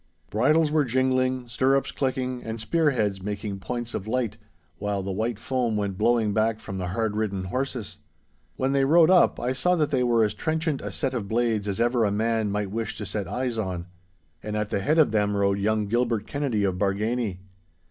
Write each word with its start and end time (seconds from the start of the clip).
Bridles 0.31 0.71
were 0.71 0.83
jingling, 0.83 1.47
stirrups 1.47 1.91
clicking, 1.91 2.41
and 2.41 2.59
spearheads 2.59 3.21
making 3.21 3.59
points 3.59 3.93
of 3.93 4.07
light, 4.07 4.39
while 4.79 5.03
the 5.03 5.11
white 5.11 5.37
foam 5.37 5.77
went 5.77 5.99
blowing 5.99 6.33
back 6.33 6.59
from 6.59 6.79
the 6.79 6.87
hard 6.87 7.15
ridden 7.15 7.43
horses. 7.43 7.97
When 8.55 8.71
they 8.71 8.83
rode 8.83 9.11
up, 9.11 9.39
I 9.39 9.53
saw 9.53 9.75
that 9.75 9.91
they 9.91 10.01
were 10.01 10.23
as 10.25 10.33
trenchant 10.33 10.81
a 10.81 10.91
set 10.91 11.13
of 11.13 11.27
blades 11.27 11.67
as 11.67 11.79
ever 11.79 12.03
a 12.03 12.11
man 12.11 12.49
might 12.49 12.71
wish 12.71 12.97
to 12.97 13.05
set 13.05 13.27
eyes 13.27 13.59
on. 13.59 13.85
And 14.41 14.57
at 14.57 14.69
the 14.69 14.79
head 14.79 14.97
of 14.97 15.11
them 15.11 15.37
rode 15.37 15.59
young 15.59 15.85
Gilbert 15.85 16.25
Kennedy 16.25 16.63
of 16.63 16.79
Bargany. 16.79 17.37